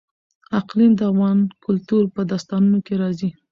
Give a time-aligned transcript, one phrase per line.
[0.59, 3.29] اقلیم د افغان کلتور په داستانونو کې راځي.